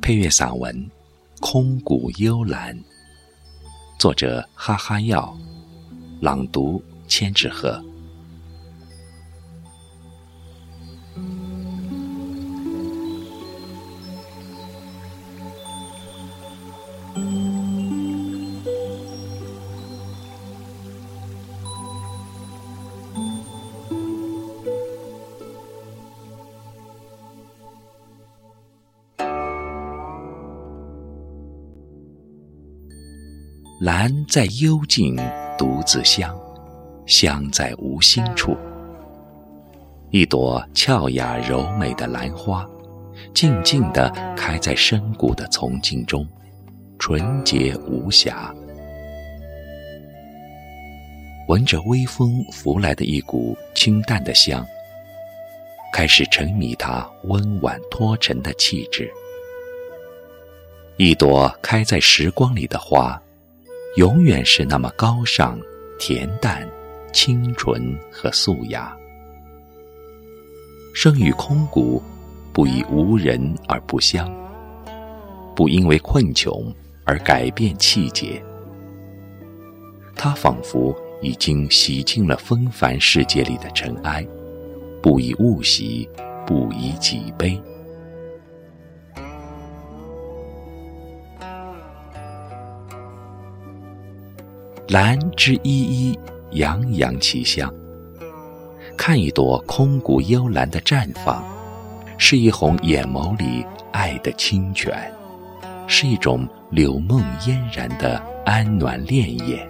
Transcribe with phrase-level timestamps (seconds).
[0.00, 0.74] 配乐散文
[1.40, 2.76] 《空谷幽兰》，
[3.98, 5.36] 作者哈哈药，
[6.20, 7.82] 朗读千纸鹤。
[33.80, 35.16] 兰在幽静
[35.56, 36.36] 独自香，
[37.06, 38.56] 香在无心处。
[40.10, 42.68] 一朵俏雅柔美的兰花，
[43.32, 46.26] 静静地开在深谷的丛径中，
[46.98, 48.52] 纯洁无瑕。
[51.46, 54.66] 闻着微风拂来的一股清淡的香，
[55.92, 59.08] 开始沉迷它温婉脱尘的气质。
[60.96, 63.22] 一朵开在时光里的花。
[63.96, 65.58] 永远是那么高尚、
[65.98, 66.68] 恬淡、
[67.12, 68.96] 清纯和素雅。
[70.94, 72.02] 生于空谷，
[72.52, 74.30] 不以无人而不香，
[75.56, 76.72] 不因为困穷
[77.04, 78.42] 而改变气节。
[80.14, 84.26] 他仿佛已经洗净了纷繁世界里的尘埃，
[85.02, 86.08] 不以物喜，
[86.46, 87.60] 不以己悲。
[94.88, 96.18] 兰之依依，
[96.52, 97.70] 洋洋其香。
[98.96, 101.44] 看一朵空谷幽兰的绽放，
[102.16, 105.12] 是一泓眼眸里爱的清泉，
[105.86, 108.16] 是一种柳梦嫣然的
[108.46, 109.60] 安暖潋滟。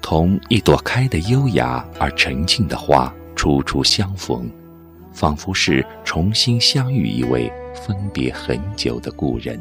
[0.00, 4.50] 同一朵开得优雅而沉静的花初初相逢，
[5.12, 9.60] 仿佛是重新相遇一位分别很久的故人。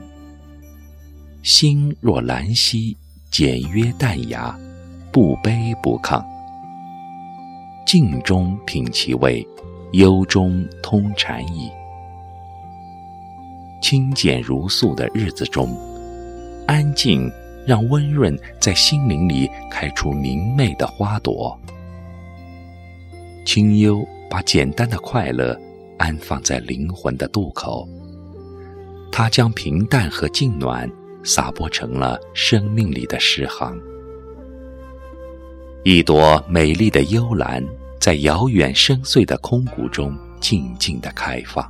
[1.43, 2.95] 心若兰兮。
[3.37, 4.57] 简约淡雅，
[5.11, 6.23] 不卑不亢。
[7.85, 9.45] 静中品其味，
[9.91, 11.69] 幽中通禅意。
[13.81, 15.77] 清简如素的日子中，
[16.65, 17.29] 安静
[17.67, 21.59] 让温润在心灵里开出明媚的花朵。
[23.45, 25.59] 清幽把简单的快乐
[25.97, 27.85] 安放在灵魂的渡口，
[29.11, 30.89] 它将平淡和静暖。
[31.25, 33.77] 洒播成了生命里的诗行。
[35.83, 37.63] 一朵美丽的幽兰，
[37.99, 41.69] 在遥远深邃的空谷中静静的开放。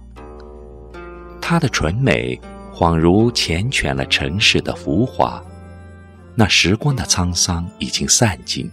[1.41, 2.39] 它的纯美，
[2.73, 5.43] 恍如缱绻了尘世的浮华。
[6.35, 8.69] 那时光的沧桑已经散尽，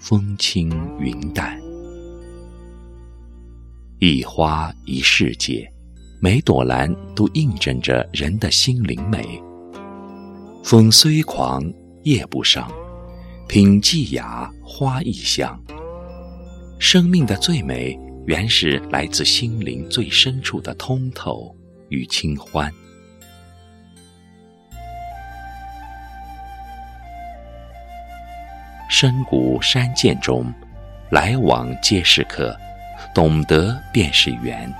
[0.00, 1.60] 风轻云淡。
[4.00, 5.70] 一花一世界，
[6.20, 9.42] 每朵兰都映证着人的心灵美。
[10.64, 11.62] 风虽狂，
[12.04, 12.66] 叶不伤；
[13.46, 15.62] 品寂雅，花亦香。
[16.78, 17.94] 生命的最美，
[18.24, 21.54] 原是来自心灵最深处的通透
[21.90, 22.72] 与清欢。
[28.88, 30.50] 深谷山涧中，
[31.10, 32.56] 来往皆是客，
[33.14, 34.72] 懂得便是缘。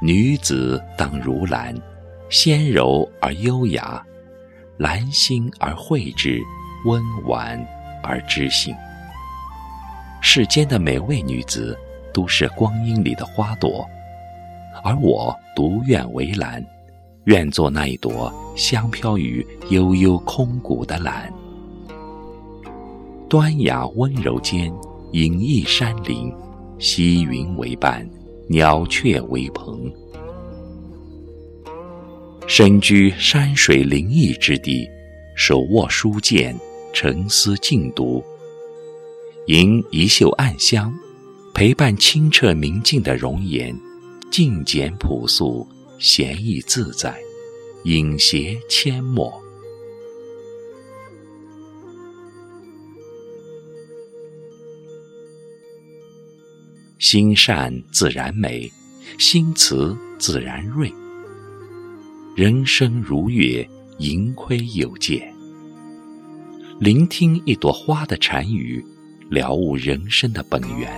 [0.00, 1.74] 女子当如兰。
[2.28, 4.04] 纤柔而优雅，
[4.78, 6.42] 兰心而蕙质，
[6.84, 7.64] 温婉
[8.02, 8.74] 而知性。
[10.20, 11.78] 世间的每位女子
[12.12, 13.86] 都是光阴里的花朵，
[14.82, 16.64] 而我独愿为兰，
[17.26, 21.32] 愿做那一朵香飘于悠悠空谷的兰。
[23.28, 24.72] 端雅温柔间，
[25.12, 26.34] 隐逸山林，
[26.78, 28.08] 溪云为伴，
[28.48, 29.88] 鸟雀为朋。
[32.48, 34.88] 身居山水灵异之地，
[35.34, 36.56] 手握书剑，
[36.92, 38.22] 沉思静读，
[39.46, 40.96] 吟一袖暗香，
[41.52, 43.76] 陪伴清澈明净的容颜，
[44.30, 45.66] 静简朴素，
[45.98, 47.18] 闲逸自在，
[47.82, 49.42] 隐携阡陌。
[57.00, 58.70] 心善自然美，
[59.18, 60.92] 心慈自然睿。
[62.36, 63.66] 人生如月，
[63.96, 65.32] 盈亏有见。
[66.78, 68.84] 聆听一朵花的禅语，
[69.30, 70.92] 了悟人生的本源。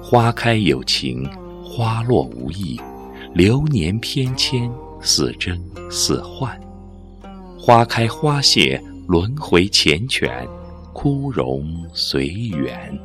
[0.00, 1.28] 花开有情，
[1.64, 2.80] 花落无意，
[3.34, 5.60] 流年翩跹，似真
[5.90, 6.56] 似幻。
[7.58, 10.48] 花开花谢，轮回缱绻，
[10.92, 12.96] 枯荣随缘。